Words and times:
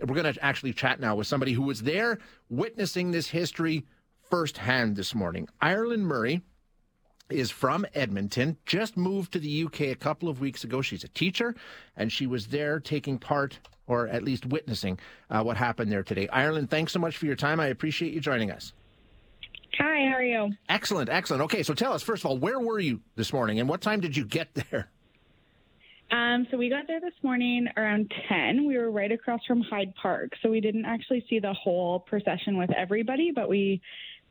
We're 0.00 0.14
going 0.20 0.32
to 0.32 0.44
actually 0.44 0.72
chat 0.72 1.00
now 1.00 1.14
with 1.14 1.26
somebody 1.26 1.52
who 1.52 1.62
was 1.62 1.82
there 1.82 2.18
witnessing 2.48 3.10
this 3.10 3.28
history 3.28 3.84
firsthand 4.30 4.96
this 4.96 5.14
morning. 5.14 5.48
Ireland 5.60 6.06
Murray 6.06 6.42
is 7.28 7.50
from 7.50 7.86
Edmonton, 7.94 8.56
just 8.66 8.96
moved 8.96 9.32
to 9.32 9.38
the 9.38 9.64
UK 9.64 9.80
a 9.82 9.94
couple 9.94 10.28
of 10.28 10.40
weeks 10.40 10.64
ago. 10.64 10.82
She's 10.82 11.04
a 11.04 11.08
teacher, 11.08 11.54
and 11.96 12.12
she 12.12 12.26
was 12.26 12.48
there 12.48 12.80
taking 12.80 13.18
part, 13.18 13.58
or 13.86 14.08
at 14.08 14.24
least 14.24 14.46
witnessing, 14.46 14.98
uh, 15.30 15.42
what 15.42 15.56
happened 15.56 15.92
there 15.92 16.02
today. 16.02 16.28
Ireland, 16.28 16.70
thanks 16.70 16.92
so 16.92 16.98
much 16.98 17.16
for 17.16 17.26
your 17.26 17.36
time. 17.36 17.60
I 17.60 17.66
appreciate 17.66 18.12
you 18.12 18.20
joining 18.20 18.50
us. 18.50 18.72
Hi, 19.78 20.08
how 20.08 20.16
are 20.16 20.22
you? 20.22 20.52
Excellent, 20.68 21.08
excellent. 21.08 21.42
Okay, 21.44 21.62
so 21.62 21.74
tell 21.74 21.92
us, 21.92 22.02
first 22.02 22.24
of 22.24 22.30
all, 22.30 22.38
where 22.38 22.58
were 22.58 22.80
you 22.80 23.00
this 23.14 23.32
morning, 23.32 23.60
and 23.60 23.68
what 23.68 23.80
time 23.80 24.00
did 24.00 24.16
you 24.16 24.24
get 24.24 24.54
there? 24.54 24.90
Um, 26.10 26.46
so 26.50 26.56
we 26.56 26.68
got 26.68 26.86
there 26.88 27.00
this 27.00 27.14
morning 27.22 27.68
around 27.76 28.12
10. 28.28 28.66
We 28.66 28.76
were 28.76 28.90
right 28.90 29.12
across 29.12 29.40
from 29.46 29.60
Hyde 29.60 29.94
Park. 29.94 30.32
So 30.42 30.50
we 30.50 30.60
didn't 30.60 30.84
actually 30.84 31.24
see 31.30 31.38
the 31.38 31.52
whole 31.52 32.00
procession 32.00 32.56
with 32.56 32.70
everybody, 32.76 33.30
but 33.32 33.48
we 33.48 33.80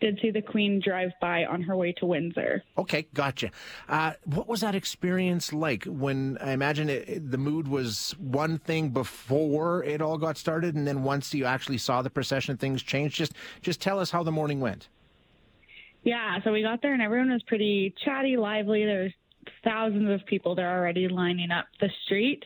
did 0.00 0.18
see 0.22 0.30
the 0.30 0.42
Queen 0.42 0.80
drive 0.84 1.10
by 1.20 1.44
on 1.44 1.62
her 1.62 1.76
way 1.76 1.92
to 1.92 2.06
Windsor. 2.06 2.62
Okay, 2.76 3.06
gotcha. 3.14 3.50
Uh, 3.88 4.12
what 4.24 4.48
was 4.48 4.60
that 4.60 4.74
experience 4.74 5.52
like 5.52 5.84
when 5.84 6.38
I 6.40 6.52
imagine 6.52 6.88
it, 6.88 7.30
the 7.30 7.38
mood 7.38 7.68
was 7.68 8.14
one 8.18 8.58
thing 8.58 8.90
before 8.90 9.82
it 9.84 10.00
all 10.00 10.18
got 10.18 10.36
started, 10.36 10.74
and 10.74 10.86
then 10.86 11.02
once 11.02 11.34
you 11.34 11.44
actually 11.44 11.78
saw 11.78 12.02
the 12.02 12.10
procession, 12.10 12.56
things 12.56 12.82
changed? 12.82 13.16
Just, 13.16 13.32
just 13.60 13.80
tell 13.80 13.98
us 13.98 14.10
how 14.10 14.22
the 14.22 14.32
morning 14.32 14.60
went. 14.60 14.88
Yeah, 16.04 16.38
so 16.44 16.52
we 16.52 16.62
got 16.62 16.80
there 16.80 16.92
and 16.92 17.02
everyone 17.02 17.30
was 17.30 17.42
pretty 17.42 17.94
chatty, 18.04 18.36
lively. 18.36 18.84
There 18.84 19.02
was 19.02 19.12
thousands 19.64 20.10
of 20.10 20.26
people 20.26 20.54
there 20.54 20.70
already 20.70 21.08
lining 21.08 21.50
up 21.50 21.66
the 21.80 21.90
street, 22.04 22.44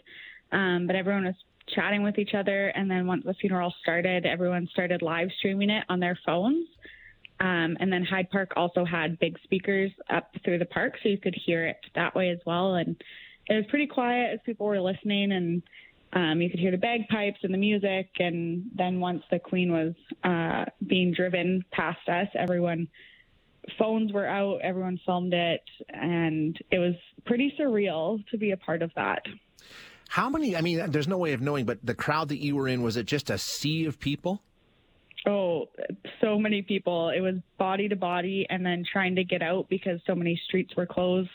um, 0.50 0.86
but 0.86 0.96
everyone 0.96 1.24
was 1.24 1.34
chatting 1.74 2.02
with 2.02 2.18
each 2.18 2.34
other. 2.34 2.68
And 2.68 2.90
then 2.90 3.06
once 3.06 3.24
the 3.24 3.34
funeral 3.34 3.72
started, 3.82 4.26
everyone 4.26 4.68
started 4.72 5.02
live 5.02 5.28
streaming 5.38 5.70
it 5.70 5.84
on 5.88 6.00
their 6.00 6.18
phones. 6.26 6.66
Um, 7.40 7.76
and 7.80 7.92
then 7.92 8.04
Hyde 8.04 8.30
Park 8.30 8.52
also 8.56 8.84
had 8.84 9.18
big 9.18 9.36
speakers 9.42 9.90
up 10.10 10.30
through 10.44 10.58
the 10.58 10.64
park, 10.66 10.94
so 11.02 11.08
you 11.08 11.18
could 11.18 11.34
hear 11.34 11.66
it 11.66 11.78
that 11.94 12.14
way 12.14 12.30
as 12.30 12.38
well. 12.46 12.74
And 12.76 12.94
it 13.48 13.54
was 13.54 13.64
pretty 13.68 13.88
quiet 13.88 14.34
as 14.34 14.40
people 14.46 14.66
were 14.66 14.80
listening, 14.80 15.32
and 15.32 15.62
um, 16.12 16.40
you 16.40 16.50
could 16.50 16.60
hear 16.60 16.70
the 16.70 16.76
bagpipes 16.76 17.40
and 17.42 17.52
the 17.52 17.58
music. 17.58 18.10
And 18.20 18.64
then 18.74 19.00
once 19.00 19.24
the 19.30 19.40
Queen 19.40 19.72
was 19.72 19.94
uh, 20.22 20.66
being 20.86 21.12
driven 21.12 21.64
past 21.72 22.08
us, 22.08 22.28
everyone 22.34 22.86
phones 23.78 24.12
were 24.12 24.26
out, 24.26 24.60
everyone 24.62 25.00
filmed 25.04 25.34
it, 25.34 25.62
and 25.88 26.58
it 26.70 26.78
was 26.78 26.94
pretty 27.24 27.54
surreal 27.58 28.24
to 28.30 28.38
be 28.38 28.50
a 28.50 28.56
part 28.56 28.82
of 28.82 28.90
that. 28.96 29.22
How 30.08 30.28
many? 30.28 30.56
I 30.56 30.60
mean, 30.60 30.90
there's 30.90 31.08
no 31.08 31.16
way 31.16 31.32
of 31.32 31.40
knowing, 31.40 31.64
but 31.64 31.78
the 31.82 31.94
crowd 31.94 32.28
that 32.28 32.38
you 32.38 32.56
were 32.56 32.68
in 32.68 32.82
was 32.82 32.96
it 32.96 33.06
just 33.06 33.30
a 33.30 33.38
sea 33.38 33.86
of 33.86 33.98
people? 33.98 34.42
Oh, 35.26 35.68
so 36.20 36.38
many 36.38 36.62
people. 36.62 37.10
It 37.10 37.20
was 37.20 37.36
body 37.56 37.88
to 37.88 37.96
body, 37.96 38.46
and 38.50 38.66
then 38.66 38.84
trying 38.90 39.14
to 39.16 39.24
get 39.24 39.40
out 39.42 39.68
because 39.70 40.00
so 40.06 40.14
many 40.14 40.40
streets 40.48 40.74
were 40.76 40.86
closed. 40.86 41.30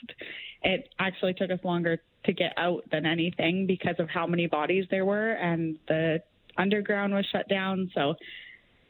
It 0.64 0.90
actually 1.00 1.34
took 1.34 1.50
us 1.50 1.60
longer 1.64 2.02
to 2.26 2.34
get 2.34 2.54
out 2.58 2.84
than 2.92 3.06
anything 3.06 3.66
because 3.66 3.96
of 4.00 4.10
how 4.10 4.28
many 4.28 4.48
bodies 4.48 4.86
there 4.92 5.06
were, 5.06 5.32
and 5.32 5.80
the 5.88 6.22
underground 6.58 7.14
was 7.14 7.26
shut 7.32 7.48
down. 7.48 7.90
So, 7.96 8.16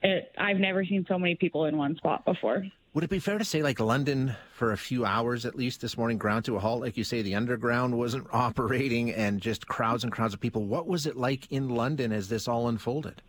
it, 0.01 0.31
I've 0.37 0.57
never 0.57 0.83
seen 0.83 1.05
so 1.07 1.19
many 1.19 1.35
people 1.35 1.65
in 1.65 1.77
one 1.77 1.95
spot 1.95 2.25
before. 2.25 2.65
Would 2.97 3.03
it 3.03 3.11
be 3.11 3.19
fair 3.19 3.37
to 3.37 3.45
say, 3.45 3.61
like 3.61 3.79
London, 3.79 4.35
for 4.53 4.71
a 4.71 4.75
few 4.75 5.05
hours 5.05 5.45
at 5.45 5.53
least 5.53 5.81
this 5.81 5.99
morning, 5.99 6.17
ground 6.17 6.45
to 6.45 6.55
a 6.55 6.59
halt? 6.59 6.81
Like 6.81 6.97
you 6.97 7.03
say, 7.03 7.21
the 7.21 7.35
underground 7.35 7.95
wasn't 7.95 8.25
operating 8.33 9.11
and 9.11 9.39
just 9.39 9.67
crowds 9.67 10.03
and 10.03 10.11
crowds 10.11 10.33
of 10.33 10.39
people. 10.39 10.65
What 10.65 10.87
was 10.87 11.05
it 11.05 11.15
like 11.15 11.45
in 11.51 11.69
London 11.69 12.11
as 12.11 12.27
this 12.27 12.47
all 12.47 12.69
unfolded? 12.69 13.21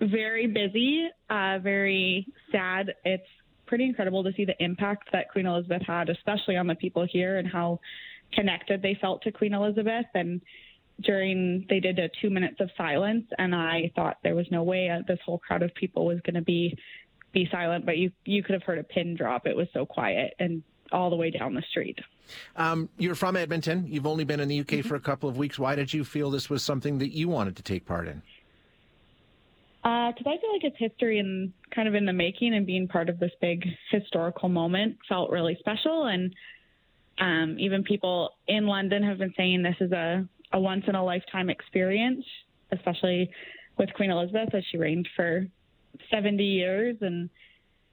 Very 0.00 0.46
busy, 0.46 1.08
uh, 1.28 1.58
very 1.64 2.28
sad. 2.52 2.94
It's 3.04 3.26
pretty 3.66 3.86
incredible 3.86 4.22
to 4.22 4.32
see 4.36 4.44
the 4.44 4.54
impact 4.62 5.08
that 5.10 5.32
Queen 5.32 5.46
Elizabeth 5.46 5.82
had, 5.84 6.08
especially 6.08 6.56
on 6.56 6.68
the 6.68 6.76
people 6.76 7.04
here 7.10 7.38
and 7.38 7.48
how 7.48 7.80
connected 8.34 8.82
they 8.82 8.96
felt 9.00 9.22
to 9.22 9.32
Queen 9.32 9.52
Elizabeth. 9.52 10.06
And 10.14 10.40
during, 11.00 11.66
they 11.68 11.80
did 11.80 11.98
a 11.98 12.08
two 12.22 12.30
minutes 12.30 12.60
of 12.60 12.70
silence, 12.76 13.24
and 13.36 13.52
I 13.52 13.90
thought 13.96 14.18
there 14.22 14.36
was 14.36 14.46
no 14.52 14.62
way 14.62 14.90
uh, 14.90 15.02
this 15.08 15.18
whole 15.26 15.38
crowd 15.38 15.64
of 15.64 15.74
people 15.74 16.06
was 16.06 16.20
going 16.20 16.34
to 16.34 16.42
be 16.42 16.78
be 17.34 17.48
silent, 17.50 17.84
but 17.84 17.98
you 17.98 18.10
you 18.24 18.42
could 18.42 18.54
have 18.54 18.62
heard 18.62 18.78
a 18.78 18.84
pin 18.84 19.14
drop. 19.14 19.46
It 19.46 19.56
was 19.56 19.68
so 19.74 19.84
quiet 19.84 20.34
and 20.38 20.62
all 20.92 21.10
the 21.10 21.16
way 21.16 21.30
down 21.30 21.54
the 21.54 21.62
street. 21.70 21.98
Um, 22.56 22.88
you're 22.96 23.14
from 23.14 23.36
Edmonton. 23.36 23.84
You've 23.86 24.06
only 24.06 24.24
been 24.24 24.40
in 24.40 24.48
the 24.48 24.60
UK 24.60 24.66
mm-hmm. 24.66 24.88
for 24.88 24.94
a 24.94 25.00
couple 25.00 25.28
of 25.28 25.36
weeks. 25.36 25.58
Why 25.58 25.74
did 25.74 25.92
you 25.92 26.04
feel 26.04 26.30
this 26.30 26.48
was 26.48 26.62
something 26.62 26.98
that 26.98 27.12
you 27.12 27.28
wanted 27.28 27.56
to 27.56 27.62
take 27.62 27.84
part 27.84 28.06
in? 28.08 28.22
Because 29.82 30.24
uh, 30.24 30.30
I 30.30 30.38
feel 30.38 30.52
like 30.52 30.64
it's 30.64 30.78
history 30.78 31.18
and 31.18 31.52
kind 31.74 31.88
of 31.88 31.94
in 31.94 32.06
the 32.06 32.12
making, 32.12 32.54
and 32.54 32.64
being 32.64 32.88
part 32.88 33.10
of 33.10 33.18
this 33.18 33.32
big 33.42 33.66
historical 33.90 34.48
moment 34.48 34.96
felt 35.08 35.30
really 35.30 35.56
special. 35.60 36.06
And 36.06 36.34
um, 37.18 37.58
even 37.58 37.84
people 37.84 38.30
in 38.48 38.66
London 38.66 39.02
have 39.02 39.18
been 39.18 39.34
saying 39.36 39.62
this 39.62 39.76
is 39.80 39.92
a, 39.92 40.26
a 40.52 40.60
once 40.60 40.84
in 40.86 40.94
a 40.94 41.04
lifetime 41.04 41.50
experience, 41.50 42.24
especially 42.72 43.28
with 43.76 43.92
Queen 43.92 44.10
Elizabeth 44.10 44.54
as 44.54 44.64
she 44.70 44.78
reigned 44.78 45.08
for 45.16 45.46
70 46.14 46.44
years, 46.44 46.96
and 47.00 47.30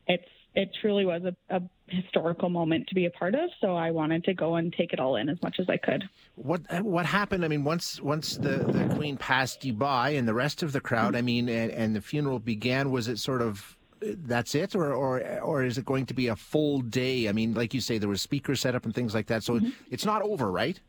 it's 0.07 0.27
it 0.53 0.69
truly 0.81 1.05
was 1.05 1.21
a, 1.23 1.55
a, 1.55 1.61
historical 1.87 2.49
moment 2.49 2.87
to 2.87 2.95
be 2.95 3.05
a 3.05 3.09
part 3.09 3.35
of. 3.35 3.49
So 3.59 3.75
I 3.75 3.91
wanted 3.91 4.23
to 4.25 4.33
go 4.33 4.55
and 4.55 4.71
take 4.71 4.93
it 4.93 4.99
all 4.99 5.17
in 5.17 5.27
as 5.27 5.41
much 5.41 5.57
as 5.59 5.69
I 5.69 5.75
could. 5.75 6.05
What 6.35 6.61
what 6.83 7.05
happened? 7.05 7.43
I 7.43 7.49
mean, 7.49 7.65
once 7.65 8.01
once 8.01 8.37
the, 8.37 8.57
the 8.59 8.93
Queen 8.95 9.17
passed 9.17 9.65
you 9.65 9.73
by, 9.73 10.11
and 10.11 10.25
the 10.25 10.33
rest 10.33 10.63
of 10.63 10.71
the 10.71 10.79
crowd. 10.79 11.15
I 11.15 11.21
mean, 11.21 11.49
and, 11.49 11.71
and 11.71 11.95
the 11.95 12.01
funeral 12.01 12.39
began. 12.39 12.91
Was 12.91 13.09
it 13.09 13.19
sort 13.19 13.41
of 13.41 13.77
that's 14.01 14.55
it, 14.55 14.73
or 14.73 14.93
or 14.93 15.21
or 15.41 15.63
is 15.63 15.77
it 15.77 15.85
going 15.85 16.05
to 16.05 16.13
be 16.13 16.27
a 16.27 16.35
full 16.35 16.79
day? 16.79 17.27
I 17.27 17.33
mean, 17.33 17.53
like 17.53 17.73
you 17.73 17.81
say, 17.81 17.97
there 17.97 18.09
was 18.09 18.21
speakers 18.21 18.61
set 18.61 18.73
up 18.73 18.85
and 18.85 18.95
things 18.95 19.13
like 19.13 19.27
that. 19.27 19.43
So 19.43 19.55
mm-hmm. 19.55 19.69
it's 19.89 20.05
not 20.05 20.21
over, 20.21 20.49
right? 20.49 20.79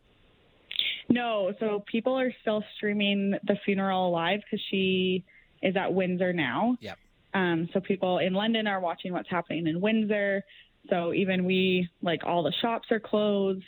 No. 1.09 1.53
So 1.59 1.85
people 1.91 2.19
are 2.19 2.33
still 2.43 2.63
streaming 2.77 3.35
the 3.45 3.57
funeral 3.65 4.13
live 4.13 4.41
because 4.41 4.65
she 4.71 5.25
is 5.63 5.77
at 5.77 5.93
Windsor 5.93 6.33
now. 6.33 6.77
Yep. 6.81 6.99
Um, 7.35 7.69
so 7.73 7.81
people 7.81 8.19
in 8.19 8.35
London 8.35 8.67
are 8.67 8.81
watching 8.81 9.13
what's 9.13 9.31
happening 9.31 9.67
in 9.67 9.81
Windsor. 9.81 10.43
So 10.91 11.13
even 11.13 11.45
we, 11.45 11.89
like 12.03 12.25
all 12.25 12.43
the 12.43 12.53
shops 12.61 12.91
are 12.91 13.01
closed, 13.01 13.63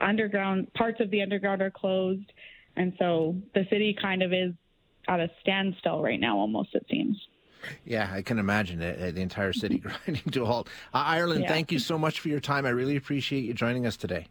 underground 0.00 0.72
parts 0.74 1.00
of 1.00 1.10
the 1.10 1.22
underground 1.22 1.62
are 1.62 1.70
closed, 1.70 2.32
and 2.76 2.92
so 2.98 3.36
the 3.54 3.66
city 3.70 3.96
kind 4.00 4.22
of 4.22 4.32
is 4.32 4.52
at 5.08 5.20
a 5.20 5.30
standstill 5.40 6.02
right 6.02 6.20
now, 6.20 6.38
almost 6.38 6.74
it 6.74 6.86
seems. 6.90 7.16
Yeah, 7.84 8.10
I 8.12 8.22
can 8.22 8.38
imagine 8.38 8.80
it, 8.82 9.14
the 9.14 9.20
entire 9.20 9.52
city 9.52 9.78
grinding 10.06 10.30
to 10.32 10.42
a 10.42 10.46
halt. 10.46 10.68
Uh, 10.92 10.98
Ireland, 10.98 11.42
yeah. 11.42 11.48
thank 11.48 11.72
you 11.72 11.78
so 11.78 11.98
much 11.98 12.20
for 12.20 12.28
your 12.28 12.40
time. 12.40 12.66
I 12.66 12.70
really 12.70 12.96
appreciate 12.96 13.44
you 13.44 13.54
joining 13.54 13.86
us 13.86 13.96
today. 13.96 14.26